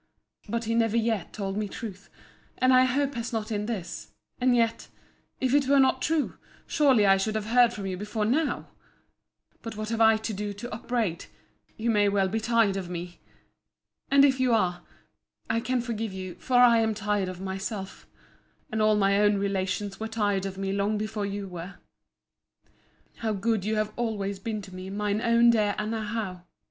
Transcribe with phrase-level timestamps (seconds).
[0.49, 2.09] But he never yet told me truth,
[2.57, 4.87] and I hope has not in this: and yet,
[5.39, 9.89] if it were not true, surely I should have heard from you before now!—But what
[9.89, 14.81] have I to do to upbraid?—You may well be tired of me!—And if you are,
[15.51, 18.07] I can forgive you; for I am tired of myself:
[18.71, 21.75] and all my own relations were tired of me long before you were.
[23.17, 26.41] How good you have always been to me, mine own dear Anna Howe!